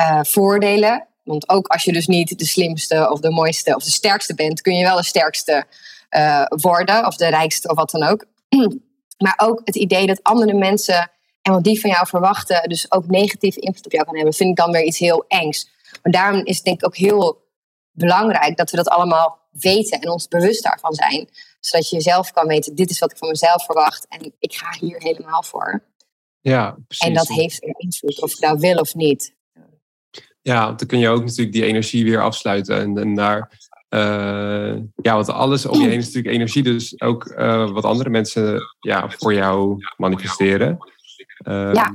[0.00, 1.06] uh, voordelen.
[1.24, 4.60] Want ook als je dus niet de slimste of de mooiste of de sterkste bent,
[4.60, 5.66] kun je wel de sterkste
[6.16, 8.24] uh, worden of de rijkste of wat dan ook.
[9.24, 11.10] maar ook het idee dat andere mensen
[11.42, 14.50] en wat die van jou verwachten, dus ook negatieve invloed op jou kan hebben, vind
[14.50, 15.70] ik dan weer iets heel engs.
[16.02, 17.50] Maar daarom is het denk ik ook heel
[17.90, 21.28] belangrijk dat we dat allemaal weten en ons bewust daarvan zijn.
[21.60, 24.76] Zodat je zelf kan weten, dit is wat ik van mezelf verwacht en ik ga
[24.78, 25.84] hier helemaal voor.
[26.40, 27.06] Ja, precies.
[27.06, 29.34] En dat heeft een invloed, of je nou wil of niet.
[30.42, 33.60] Ja, want dan kun je ook natuurlijk die energie weer afsluiten en, en daar
[33.94, 36.62] Uh, ja, want alles om je heen is natuurlijk energie.
[36.62, 40.78] Dus ook uh, wat andere mensen ja, voor jou manifesteren.
[41.48, 41.92] Uh, ja.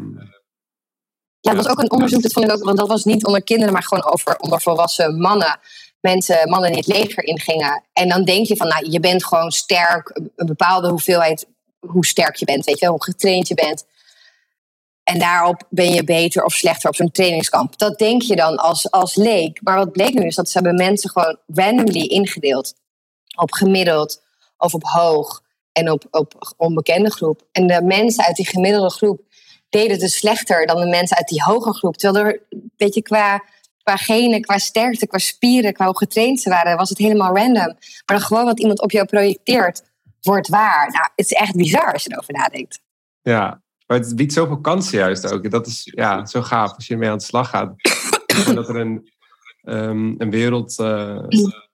[1.39, 3.43] Ja, dat was ook een onderzoek, dat vond ik ook, want dat was niet onder
[3.43, 5.59] kinderen, maar gewoon over onder volwassen mannen.
[5.99, 7.83] Mensen, mannen die het leger ingingen.
[7.93, 11.47] En dan denk je van, nou, je bent gewoon sterk, een bepaalde hoeveelheid,
[11.79, 13.85] hoe sterk je bent, weet je, hoe getraind je bent.
[15.07, 17.77] En daarop ben je beter of slechter op zo'n trainingskamp.
[17.77, 19.61] Dat denk je dan als, als leek.
[19.61, 22.73] Maar wat bleek nu is dat ze hebben mensen gewoon randomly ingedeeld.
[23.35, 24.23] Op gemiddeld
[24.57, 25.41] of op hoog
[25.71, 27.41] en op, op onbekende groep.
[27.51, 29.21] En de mensen uit die gemiddelde groep
[29.69, 31.97] deden dus slechter dan de mensen uit die hoge groep.
[31.97, 32.41] Terwijl er,
[32.77, 33.43] weet je, qua,
[33.83, 37.75] qua genen, qua sterkte, qua spieren, qua hoe getraind ze waren, was het helemaal random.
[38.05, 39.83] Maar dan gewoon wat iemand op jou projecteert,
[40.21, 40.89] wordt waar.
[40.91, 42.79] Nou, het is echt bizar als je erover nadenkt.
[43.21, 45.51] Ja, maar het biedt zoveel kansen juist ook.
[45.51, 47.73] Dat is ja, zo gaaf als je ermee aan de slag gaat.
[48.55, 49.11] dat er een,
[49.63, 51.23] um, een wereld uh,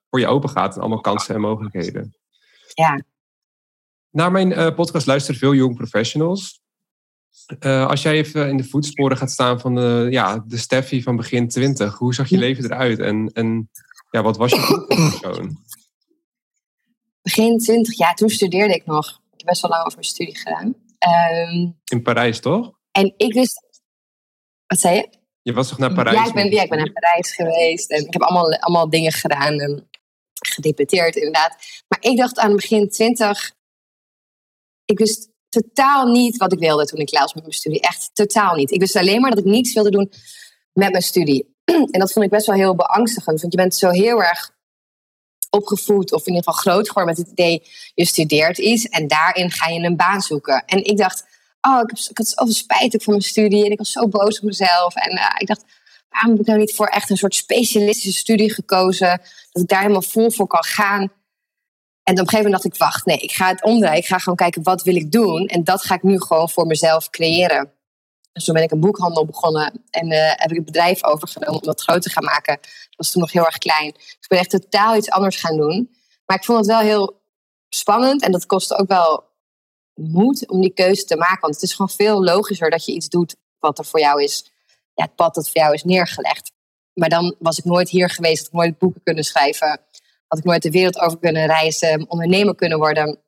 [0.10, 2.16] voor je open gaat en allemaal kansen en mogelijkheden.
[2.74, 3.04] Ja.
[4.10, 6.62] Naar mijn uh, podcast luisteren veel jong professionals.
[7.60, 11.16] Uh, als jij even in de voetsporen gaat staan van de, ja, de Steffi van
[11.16, 13.70] begin 20, hoe zag je leven eruit en, en
[14.10, 15.58] ja, wat was je persoon?
[17.22, 19.08] Begin 20, ja, toen studeerde ik nog.
[19.08, 20.76] Ik heb best wel lang over mijn studie gedaan.
[21.08, 22.72] Um, in Parijs, toch?
[22.92, 23.66] En ik wist.
[24.68, 25.10] Wat zei je?
[25.42, 26.18] Je was toch naar Parijs?
[26.18, 27.92] Ja, ik ben, ja, ik ben naar Parijs geweest.
[27.92, 29.60] En ik heb allemaal, allemaal dingen gedaan.
[29.60, 29.90] En
[30.48, 31.56] gedeputeerd, inderdaad.
[31.88, 33.52] Maar ik dacht aan begin 20.
[34.86, 37.82] Ik wist totaal niet wat ik wilde toen ik klaar was met mijn studie.
[37.82, 38.72] Echt totaal niet.
[38.72, 40.12] Ik wist alleen maar dat ik niets wilde doen
[40.74, 41.52] met mijn studie.
[41.92, 43.42] En dat vond ik best wel heel beangstigend.
[43.42, 44.52] Want je bent zo heel erg
[45.54, 47.64] opgevoed, of in ieder geval groot geworden met het idee,
[47.94, 50.64] je studeert iets en daarin ga je een baan zoeken.
[50.66, 51.26] En ik dacht,
[51.62, 54.40] oh, ik, heb, ik had zoveel spijt van mijn studie en ik was zo boos
[54.40, 54.96] op mezelf.
[54.96, 55.64] En uh, ik dacht,
[56.10, 59.82] waarom heb ik nou niet voor echt een soort specialistische studie gekozen, dat ik daar
[59.82, 61.12] helemaal vol voor kan gaan.
[62.04, 64.00] En op een gegeven moment dacht ik, wacht, nee, ik ga het omdraaien.
[64.00, 65.48] Ik ga gewoon kijken, wat wil ik doen?
[65.48, 67.72] En dat ga ik nu gewoon voor mezelf creëren.
[68.34, 71.68] Dus toen ben ik een boekhandel begonnen en uh, heb ik het bedrijf overgenomen om
[71.68, 72.58] dat groot te gaan maken.
[72.62, 73.92] Dat was toen nog heel erg klein.
[73.92, 75.90] Dus ik ben echt totaal iets anders gaan doen.
[76.26, 77.22] Maar ik vond het wel heel
[77.70, 79.24] spannend en dat kostte ook wel
[79.94, 81.42] moed om die keuze te maken.
[81.42, 84.52] Want het is gewoon veel logischer dat je iets doet wat er voor jou is.
[84.94, 86.52] Ja, het pad dat voor jou is neergelegd.
[86.94, 89.80] Maar dan was ik nooit hier geweest, had ik nooit boeken kunnen schrijven.
[90.28, 93.20] Had ik nooit de wereld over kunnen reizen, ondernemer kunnen worden.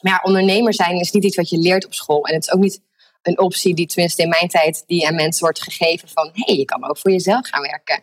[0.00, 2.26] Maar ja, ondernemer zijn is niet iets wat je leert op school.
[2.26, 2.80] En het is ook niet
[3.22, 6.56] een optie die tenminste in mijn tijd die aan mensen wordt gegeven van hé, hey,
[6.56, 8.02] je kan ook voor jezelf gaan werken.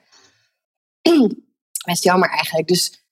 [1.86, 2.68] Best jammer eigenlijk.
[2.68, 3.06] Dus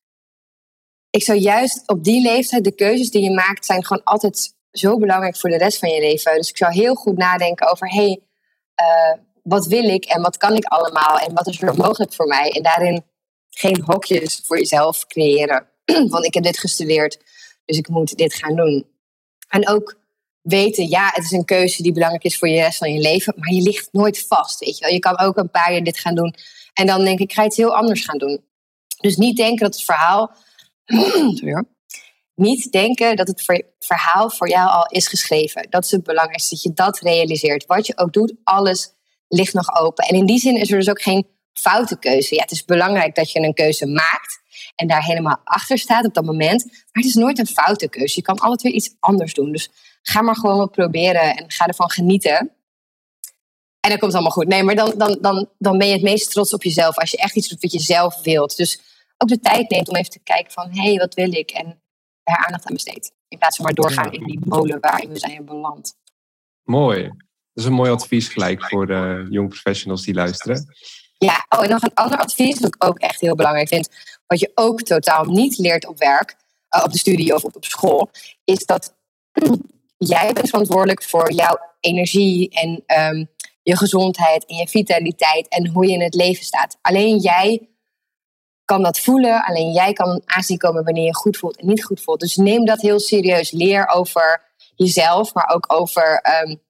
[1.10, 4.98] ik zou juist op die leeftijd, de keuzes die je maakt, zijn gewoon altijd zo
[4.98, 6.36] belangrijk voor de rest van je leven.
[6.36, 8.22] Dus ik zou heel goed nadenken over hé, hey,
[8.82, 12.28] uh, wat wil ik en wat kan ik allemaal en wat is er mogelijk voor
[12.28, 12.52] mij?
[12.52, 13.06] En daarin
[13.50, 15.68] geen hokjes voor jezelf creëren.
[16.10, 17.20] Want ik heb dit gestudeerd,
[17.66, 18.88] dus ik moet dit gaan doen.
[19.50, 19.96] En ook
[20.46, 23.34] weten, ja, het is een keuze die belangrijk is voor je rest van je leven,
[23.38, 24.60] maar je ligt nooit vast.
[24.60, 24.94] Weet je, wel.
[24.94, 26.36] je kan ook een paar jaar dit gaan doen
[26.74, 28.44] en dan denk ik, ik ga iets heel anders gaan doen.
[29.00, 30.32] Dus niet denken dat het verhaal.
[32.36, 35.68] niet denken dat het verhaal voor jou al is geschreven.
[35.70, 37.66] Dat is het belangrijkste, dat je dat realiseert.
[37.66, 38.94] Wat je ook doet, alles
[39.28, 40.06] ligt nog open.
[40.06, 42.36] En in die zin is er dus ook geen foute keuze.
[42.36, 44.42] Ja, het is belangrijk dat je een keuze maakt
[44.76, 46.66] en daar helemaal achter staat op dat moment.
[46.66, 48.16] Maar het is nooit een foute keuze.
[48.16, 49.52] Je kan altijd weer iets anders doen.
[49.52, 49.70] Dus
[50.08, 52.52] ga maar gewoon wat proberen en ga ervan genieten.
[53.80, 54.48] En dan komt het allemaal goed.
[54.48, 57.18] Nee, maar dan, dan, dan, dan ben je het meest trots op jezelf als je
[57.18, 58.58] echt iets doet wat je zelf wilt.
[58.58, 58.82] Dus
[59.18, 61.52] ook de tijd neemt om even te kijken van, hé, hey, wat wil ik?
[61.52, 61.82] En
[62.24, 63.12] daar aandacht aan besteedt.
[63.28, 65.96] In plaats van maar doorgaan in die molen waarin we zijn beland.
[66.64, 67.04] Mooi.
[67.04, 70.76] Dat is een mooi advies gelijk voor de jong professionals die luisteren.
[71.18, 73.90] Ja, oh, en nog een ander advies dat ik ook echt heel belangrijk vind.
[74.28, 76.36] Wat je ook totaal niet leert op werk,
[76.76, 78.10] uh, op de studie of op, op school,
[78.44, 78.96] is dat
[80.08, 83.30] jij bent verantwoordelijk voor jouw energie en um,
[83.64, 86.78] je gezondheid en je vitaliteit en hoe je in het leven staat.
[86.82, 87.70] Alleen jij
[88.66, 92.02] kan dat voelen, alleen jij kan aanzien komen wanneer je goed voelt en niet goed
[92.02, 92.20] voelt.
[92.20, 93.52] Dus neem dat heel serieus.
[93.52, 94.42] Leer over
[94.76, 96.62] jezelf, maar ook over um,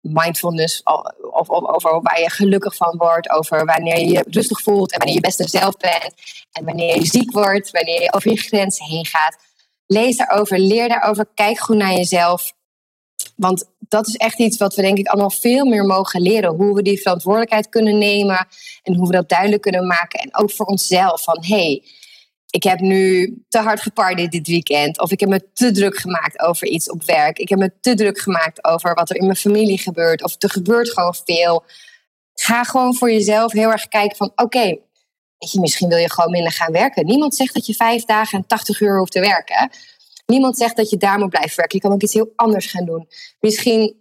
[0.00, 4.92] mindfulness, of, of, over waar je gelukkig van wordt, over wanneer je je rustig voelt
[4.92, 6.14] en wanneer je beste zelf bent
[6.52, 9.36] en wanneer je ziek wordt, wanneer je over je grenzen heen gaat.
[9.86, 12.52] Lees daarover, leer daarover, kijk goed naar jezelf.
[13.36, 16.54] Want dat is echt iets wat we denk ik allemaal veel meer mogen leren.
[16.54, 18.46] Hoe we die verantwoordelijkheid kunnen nemen
[18.82, 20.20] en hoe we dat duidelijk kunnen maken.
[20.20, 21.82] En ook voor onszelf van hey,
[22.50, 25.00] ik heb nu te hard gepartied dit weekend.
[25.00, 27.38] Of ik heb me te druk gemaakt over iets op werk.
[27.38, 30.22] Ik heb me te druk gemaakt over wat er in mijn familie gebeurt.
[30.22, 31.64] Of er gebeurt gewoon veel.
[32.34, 34.78] Ga gewoon voor jezelf heel erg kijken van oké,
[35.60, 37.06] misschien wil je gewoon minder gaan werken.
[37.06, 39.70] Niemand zegt dat je vijf dagen en 80 uur hoeft te werken.
[40.26, 41.76] Niemand zegt dat je daar moet blijven werken.
[41.76, 43.08] Je kan ook iets heel anders gaan doen.
[43.40, 43.96] Misschien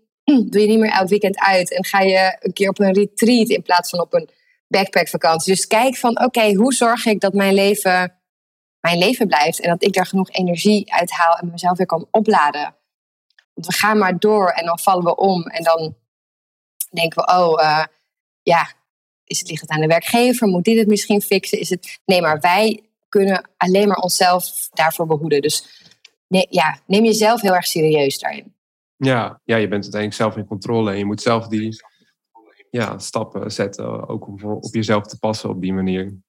[0.49, 3.47] doe je niet meer elk weekend uit en ga je een keer op een retreat
[3.47, 4.29] in plaats van op een
[4.67, 5.53] backpackvakantie.
[5.53, 8.15] Dus kijk van, oké, hoe zorg ik dat mijn leven
[8.81, 12.07] mijn leven blijft en dat ik daar genoeg energie uit haal en mezelf weer kan
[12.11, 12.75] opladen.
[13.53, 15.95] Want we gaan maar door en dan vallen we om en dan
[16.91, 17.83] denken we, oh uh,
[18.43, 18.71] ja,
[19.23, 20.47] is het, ligt het aan de werkgever?
[20.47, 21.59] Moet dit het misschien fixen?
[21.59, 21.99] Is het...
[22.05, 25.41] Nee, maar wij kunnen alleen maar onszelf daarvoor behoeden.
[25.41, 25.65] Dus
[26.27, 28.55] nee, ja, neem jezelf heel erg serieus daarin.
[28.97, 31.75] Ja, ja, je bent uiteindelijk zelf in controle en je moet zelf die
[32.69, 36.19] ja, stappen zetten, ook om op jezelf te passen op die manier.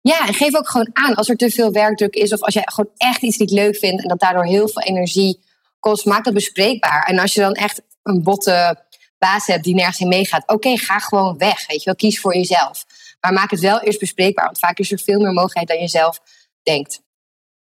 [0.00, 2.62] Ja, en geef ook gewoon aan als er te veel werkdruk is of als jij
[2.66, 5.40] gewoon echt iets niet leuk vindt en dat daardoor heel veel energie
[5.80, 7.04] kost, maak dat bespreekbaar.
[7.04, 8.84] En als je dan echt een botte
[9.26, 11.66] baas hebt die nergens in meegaat, oké, ga gewoon weg.
[11.66, 12.84] Weet je wel, kies voor jezelf.
[13.20, 15.88] Maar maak het wel eerst bespreekbaar, want vaak is er veel meer mogelijkheid dan je
[15.88, 16.20] zelf
[16.62, 17.02] denkt.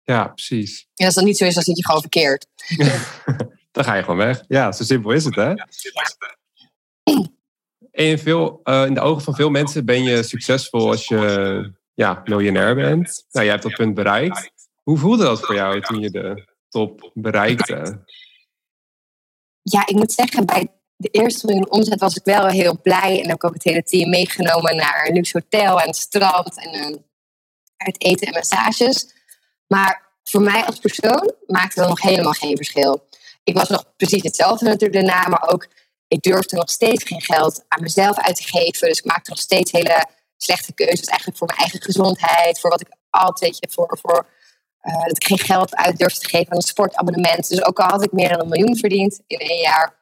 [0.03, 0.87] Ja, precies.
[0.95, 2.47] En als dat niet zo is, dan zit je gewoon verkeerd.
[3.75, 4.43] dan ga je gewoon weg.
[4.47, 5.49] Ja, zo simpel is het, hè?
[5.49, 5.67] Ja.
[7.91, 12.21] In, veel, uh, in de ogen van veel mensen ben je succesvol als je ja,
[12.23, 13.25] miljonair bent.
[13.31, 14.51] Nou, jij hebt dat punt bereikt.
[14.83, 18.03] Hoe voelde dat voor jou toen je de top bereikte?
[19.61, 23.19] Ja, ik moet zeggen, bij de eerste miljoen omzet was ik wel heel blij.
[23.21, 26.57] En heb ik ook het hele team meegenomen naar een luxe hotel en het strand
[26.57, 26.97] en uh,
[27.77, 29.13] uit eten en massages.
[29.67, 33.07] Maar voor mij als persoon maakte dat nog helemaal geen verschil.
[33.43, 35.67] Ik was nog precies hetzelfde natuurlijk daarna, maar ook
[36.07, 38.87] ik durfde nog steeds geen geld aan mezelf uit te geven.
[38.87, 40.05] Dus ik maakte nog steeds hele
[40.37, 42.59] slechte keuzes eigenlijk voor mijn eigen gezondheid.
[42.59, 44.27] Voor wat ik altijd, je, voor, voor
[44.83, 47.49] uh, dat ik geen geld uit durfde te geven aan een sportabonnement.
[47.49, 49.95] Dus ook al had ik meer dan een miljoen verdiend in één jaar,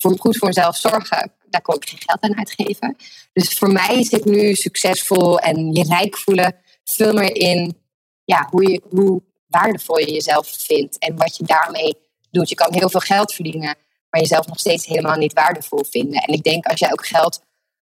[0.00, 2.96] voor goed voor mezelf zorgen, daar kon ik geen geld aan uitgeven.
[3.32, 7.78] Dus voor mij dit nu succesvol en je rijk voelen veel meer in
[8.24, 11.94] ja, hoe, je, hoe waardevol je jezelf vindt en wat je daarmee
[12.30, 12.48] doet.
[12.48, 13.76] Je kan heel veel geld verdienen,
[14.10, 16.22] maar jezelf nog steeds helemaal niet waardevol vinden.
[16.22, 17.42] En ik denk als jij ook geld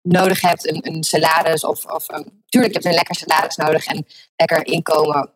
[0.02, 3.86] nodig hebt, een, een salaris of, of een, tuurlijk heb je een lekker salaris nodig
[3.86, 5.32] en lekker inkomen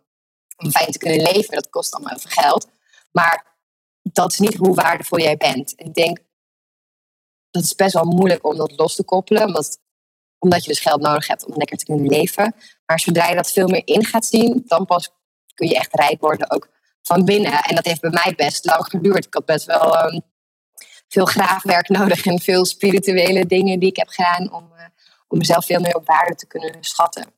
[0.56, 1.54] om fijn te kunnen leven.
[1.54, 2.68] Dat kost allemaal veel geld.
[3.12, 3.46] Maar
[4.02, 5.74] dat is niet hoe waardevol jij bent.
[5.74, 6.18] En ik denk,
[7.54, 9.46] dat is best wel moeilijk om dat los te koppelen.
[9.46, 9.78] Omdat,
[10.38, 12.54] omdat je dus geld nodig hebt om lekker te kunnen leven.
[12.86, 15.10] Maar zodra je dat veel meer in gaat zien, dan pas
[15.54, 16.68] kun je echt rijk worden ook
[17.02, 17.52] van binnen.
[17.52, 19.26] En dat heeft bij mij best lang geduurd.
[19.26, 20.22] Ik had best wel um,
[21.08, 24.84] veel graafwerk nodig en veel spirituele dingen die ik heb gedaan om, uh,
[25.28, 27.32] om mezelf veel meer op waarde te kunnen schatten.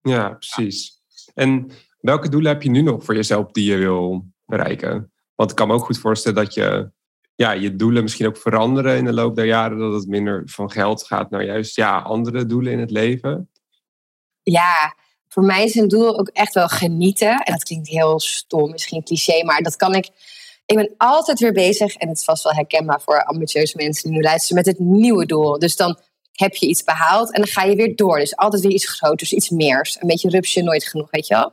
[0.00, 1.02] Ja, precies.
[1.34, 5.12] En welke doelen heb je nu nog voor jezelf die je wil bereiken?
[5.34, 6.92] Want ik kan me ook goed voorstellen dat je
[7.34, 9.78] ja, je doelen misschien ook veranderen in de loop der jaren.
[9.78, 13.50] Dat het minder van geld gaat naar juist ja, andere doelen in het leven.
[14.42, 14.94] Ja,
[15.28, 17.38] voor mij is een doel ook echt wel genieten.
[17.38, 20.10] En dat klinkt heel stom, misschien cliché, maar dat kan ik.
[20.66, 24.12] Ik ben altijd weer bezig, en het is vast wel herkenbaar voor ambitieuze mensen die
[24.12, 25.58] nu luisteren, met het nieuwe doel.
[25.58, 25.98] Dus dan
[26.32, 28.18] heb je iets behaald en dan ga je weer door.
[28.18, 29.96] Dus altijd weer iets groters, iets meers.
[30.00, 31.52] Een beetje rupsje nooit genoeg, weet je wel?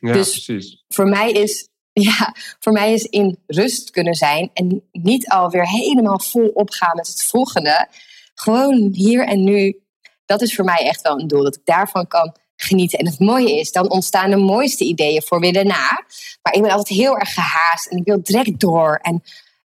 [0.00, 0.84] Ja, dus precies.
[0.88, 1.69] voor mij is
[2.08, 7.06] ja, voor mij is in rust kunnen zijn en niet alweer helemaal vol opgaan met
[7.06, 7.88] het volgende.
[8.34, 9.80] Gewoon hier en nu.
[10.24, 12.98] Dat is voor mij echt wel een doel, dat ik daarvan kan genieten.
[12.98, 16.04] En het mooie is, dan ontstaan de mooiste ideeën voor weer daarna.
[16.42, 18.98] Maar ik ben altijd heel erg gehaast en ik wil direct door.
[19.02, 19.22] En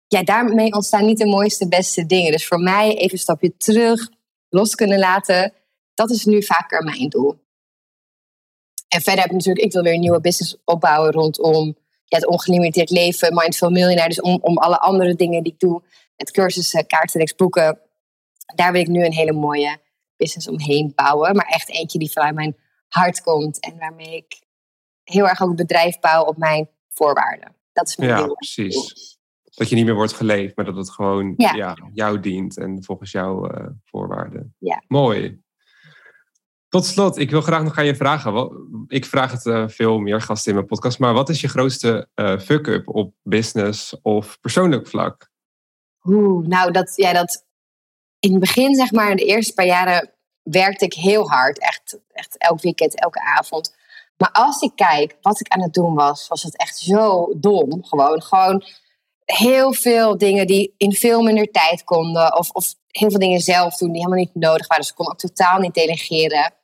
[0.07, 2.31] ja, daarmee ontstaan niet de mooiste, beste dingen.
[2.31, 4.09] Dus voor mij even een stapje terug,
[4.49, 5.53] los kunnen laten.
[5.93, 7.39] Dat is nu vaker mijn doel.
[8.87, 11.75] En verder heb ik natuurlijk, ik wil weer een nieuwe business opbouwen rondom
[12.11, 14.07] ja, het ongelimiteerd leven, Mindful Millionaire.
[14.07, 15.81] Dus om, om alle andere dingen die ik doe,
[16.17, 17.79] met cursussen, kaartenreeks, boeken.
[18.55, 19.77] Daar wil ik nu een hele mooie
[20.17, 21.35] business omheen bouwen.
[21.35, 23.59] Maar echt eentje die vanuit mijn hart komt.
[23.59, 24.41] En waarmee ik
[25.03, 27.55] heel erg ook het bedrijf bouw op mijn voorwaarden.
[27.73, 29.19] Dat is mijn Ja, precies.
[29.43, 31.77] Dat je niet meer wordt geleefd, maar dat het gewoon ja.
[31.93, 34.55] jou dient en volgens jouw uh, voorwaarden.
[34.57, 34.83] Ja.
[34.87, 35.40] Mooi.
[36.71, 38.85] Tot slot, ik wil graag nog aan je vragen.
[38.87, 42.07] Ik vraag het uh, veel meer gasten in mijn podcast, maar wat is je grootste
[42.15, 45.29] uh, fuck-up op business of persoonlijk vlak?
[46.03, 47.45] Oeh, nou, dat, ja, dat
[48.19, 51.59] in het begin, zeg maar, de eerste paar jaren werkte ik heel hard.
[51.59, 53.75] Echt, echt elk weekend, elke avond.
[54.17, 57.83] Maar als ik kijk wat ik aan het doen was, was het echt zo dom.
[57.85, 58.63] Gewoon, gewoon
[59.25, 62.37] heel veel dingen die in veel minder tijd konden.
[62.37, 64.83] Of, of heel veel dingen zelf doen die helemaal niet nodig waren.
[64.83, 66.59] Dus ik kon ook totaal niet delegeren.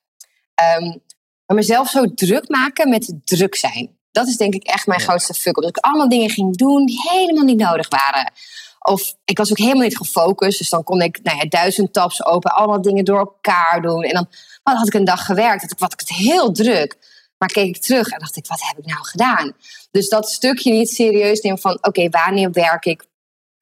[0.80, 1.02] Um,
[1.46, 3.98] maar mezelf zo druk maken met druk zijn.
[4.12, 5.64] Dat is denk ik echt mijn grootste fuck-up.
[5.64, 8.32] Dat ik allemaal dingen ging doen die helemaal niet nodig waren.
[8.80, 10.58] Of ik was ook helemaal niet gefocust.
[10.58, 14.04] Dus dan kon ik nou ja, duizend tabs open, allemaal dingen door elkaar doen.
[14.04, 14.28] En dan
[14.76, 15.62] had ik een dag gewerkt.
[15.62, 16.98] Had ik, wat ik het heel druk.
[17.38, 19.54] Maar keek ik terug en dacht ik, wat heb ik nou gedaan?
[19.92, 23.06] Dus dat stukje niet serieus nemen van, oké, wanneer werk ik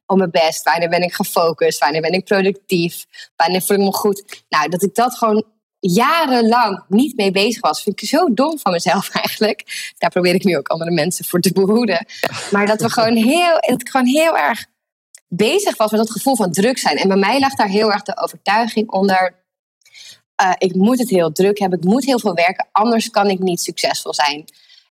[0.06, 0.64] op mijn best?
[0.64, 1.80] Wanneer ben ik gefocust?
[1.80, 3.06] Wanneer ben ik productief?
[3.36, 4.44] Wanneer voel ik me goed?
[4.50, 5.46] Nou, dat ik dat gewoon
[5.92, 7.84] jarenlang niet mee bezig was.
[7.84, 9.94] Vind ik zo dom van mezelf eigenlijk.
[9.98, 12.06] Daar probeer ik nu ook andere mensen voor te behoeden.
[12.52, 14.66] Maar dat we gewoon heel, ik gewoon heel erg
[15.28, 16.98] bezig was met dat gevoel van druk zijn.
[16.98, 19.44] En bij mij lag daar heel erg de overtuiging onder.
[20.42, 23.40] Uh, ik moet het heel druk hebben, ik moet heel veel werken, anders kan ik
[23.40, 24.46] niet succesvol zijn.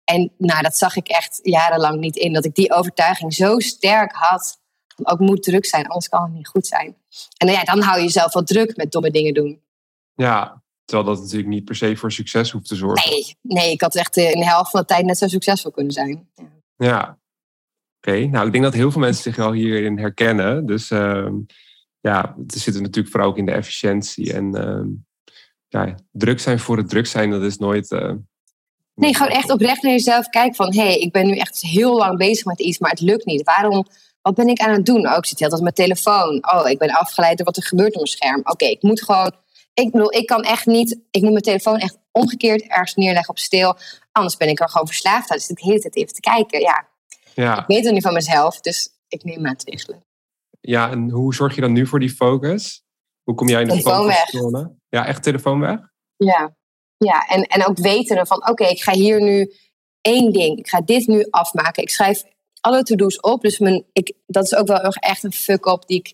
[0.06, 4.12] En nou, dat zag ik echt jarenlang niet in, dat ik die overtuiging zo sterk
[4.12, 4.62] had.
[5.04, 6.96] Ook moet druk zijn, anders kan het niet goed zijn.
[7.38, 9.62] En ja, dan hou je jezelf wel druk met domme dingen doen.
[10.16, 13.12] Ja, Terwijl dat natuurlijk niet per se voor succes hoeft te zorgen.
[13.12, 15.94] Nee, nee ik had echt in de helft van de tijd net zo succesvol kunnen
[15.94, 16.30] zijn.
[16.36, 17.18] Ja, ja.
[17.98, 18.26] oké.
[18.26, 20.66] Nou, ik denk dat heel veel mensen zich wel hierin herkennen.
[20.66, 21.28] Dus uh,
[22.00, 24.34] ja, het zit natuurlijk vooral ook in de efficiëntie.
[24.34, 24.86] En uh,
[25.68, 27.92] ja, druk zijn voor het druk zijn, dat is nooit...
[27.92, 28.14] Uh,
[28.96, 30.74] nee, gewoon echt oprecht naar jezelf kijken van...
[30.74, 33.44] hé, hey, ik ben nu echt heel lang bezig met iets, maar het lukt niet.
[33.44, 33.86] Waarom...
[34.22, 35.08] Wat ben ik aan het doen?
[35.08, 36.54] Oh, ik zit heel met mijn telefoon.
[36.54, 38.42] Oh, ik ben afgeleid door wat er gebeurt op mijn scherm.
[38.44, 39.32] Oké, ik moet gewoon
[39.74, 41.00] ik bedoel, ik kan echt niet.
[41.12, 43.78] Ik moet mijn telefoon echt omgekeerd ergens neerleggen op stil.
[44.12, 45.38] Anders ben ik er gewoon verslaafd aan.
[45.38, 46.60] Dus ik de hele tijd even te kijken.
[46.60, 46.88] Ja.
[47.34, 47.60] ja.
[47.60, 50.04] Ik weet het niet van mezelf, dus ik neem maatregelen.
[50.62, 52.84] Ja, en hoe zorg je dan nu voor die focus?
[53.24, 55.80] Hoe kom jij in de telefoon Ja, echt telefoon weg?
[56.16, 56.56] Ja,
[56.98, 57.28] ja.
[57.28, 59.54] En, en ook weten van oké, ik ga hier nu
[60.02, 60.58] één ding.
[60.58, 61.84] Ik ga dit nu afmaken.
[61.84, 62.24] Ik schrijf
[62.62, 63.42] alle to-do's op.
[63.42, 66.14] Dus mijn, ik, dat is ook wel echt een fuck-up die ik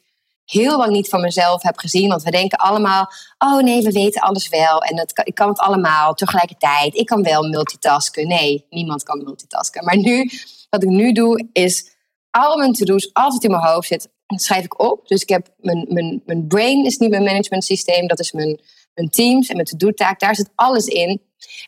[0.49, 2.09] heel lang niet van mezelf heb gezien.
[2.09, 4.81] Want we denken allemaal, oh nee, we weten alles wel.
[4.81, 6.95] En ik kan het allemaal tegelijkertijd.
[6.95, 8.27] Ik kan wel multitasken.
[8.27, 9.85] Nee, niemand kan multitasken.
[9.85, 10.29] Maar nu,
[10.69, 11.95] wat ik nu doe, is
[12.31, 14.09] al mijn to-do's altijd in mijn hoofd zit.
[14.27, 15.07] schrijf ik op.
[15.07, 18.07] Dus ik heb mijn, mijn, mijn brain is niet mijn management systeem.
[18.07, 18.59] Dat is mijn,
[18.93, 20.19] mijn teams en mijn to-do-taak.
[20.19, 21.21] Daar zit alles in.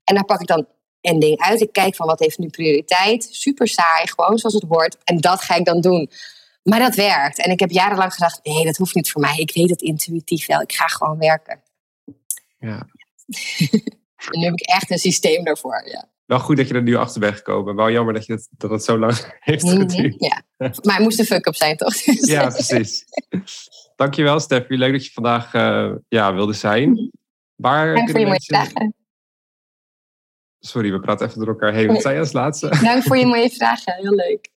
[0.04, 0.66] En daar pak ik dan
[1.02, 1.62] een ding uit.
[1.62, 3.28] Ik kijk van wat heeft nu prioriteit.
[3.32, 4.98] Super saai, gewoon zoals het hoort.
[5.04, 6.10] En dat ga ik dan doen.
[6.64, 7.38] Maar dat werkt.
[7.38, 9.38] En ik heb jarenlang gedacht, nee, dat hoeft niet voor mij.
[9.38, 10.62] Ik weet het intuïtief wel.
[10.62, 11.62] Ik ga gewoon werken.
[12.60, 12.78] Ja.
[14.32, 16.10] en nu heb ik echt een systeem daarvoor, ja.
[16.26, 17.76] Wel goed dat je er nu achter bent gekomen.
[17.76, 20.16] Wel jammer dat, je het, dat het zo lang heeft geduurd.
[20.18, 21.94] ja, maar het moest een fuck-up zijn, toch?
[22.36, 23.06] ja, precies.
[23.96, 24.78] Dankjewel, Steffi.
[24.78, 27.12] Leuk dat je vandaag uh, ja, wilde zijn.
[27.56, 28.96] Waar Dank voor je mooie vragen.
[30.60, 31.88] Sorry, we praten even door elkaar heen.
[31.88, 32.80] Wat zei je als laatste?
[32.82, 33.94] Dank voor je mooie vragen.
[33.94, 34.50] Heel leuk.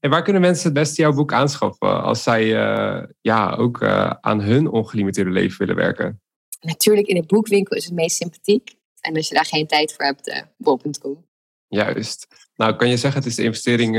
[0.00, 4.10] En waar kunnen mensen het beste jouw boek aanschaffen als zij uh, ja, ook uh,
[4.20, 6.22] aan hun ongelimiteerde leven willen werken?
[6.60, 8.74] Natuurlijk, in de boekwinkel is het meest sympathiek.
[9.00, 11.28] En als je daar geen tijd voor hebt, uh, bol.com.
[11.68, 12.26] Juist.
[12.54, 13.92] Nou, kan je zeggen, het is de investering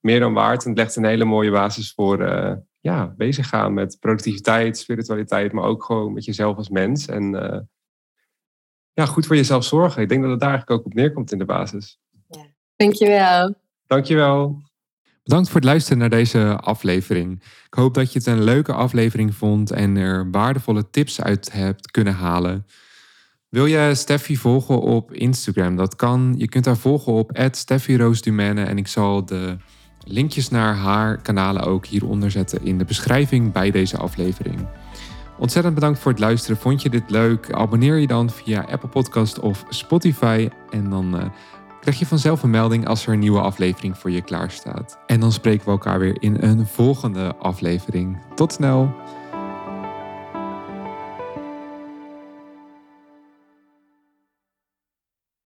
[0.00, 0.62] meer dan waard.
[0.62, 2.18] En het legt een hele mooie basis voor
[2.80, 7.06] ja, bezig gaan met productiviteit, spiritualiteit, maar ook gewoon met jezelf als mens.
[7.06, 7.30] En
[8.92, 10.02] ja, goed voor jezelf zorgen.
[10.02, 11.98] Ik denk dat het daar eigenlijk ook op neerkomt in de basis.
[12.28, 12.46] Ja.
[12.76, 13.54] Dankjewel.
[13.86, 14.62] Dankjewel.
[15.26, 17.42] Bedankt voor het luisteren naar deze aflevering.
[17.66, 21.90] Ik hoop dat je het een leuke aflevering vond en er waardevolle tips uit hebt
[21.90, 22.66] kunnen halen.
[23.48, 25.76] Wil je Steffi volgen op Instagram?
[25.76, 26.34] Dat kan.
[26.36, 29.56] Je kunt haar volgen op @steffiroosdumene en ik zal de
[30.04, 34.68] linkjes naar haar kanalen ook hieronder zetten in de beschrijving bij deze aflevering.
[35.38, 36.56] Ontzettend bedankt voor het luisteren.
[36.56, 37.52] Vond je dit leuk?
[37.52, 41.24] Abonneer je dan via Apple Podcast of Spotify en dan uh,
[41.86, 44.98] krijg je vanzelf een melding als er een nieuwe aflevering voor je klaar staat.
[45.06, 48.18] En dan spreken we elkaar weer in een volgende aflevering.
[48.34, 48.94] Tot snel!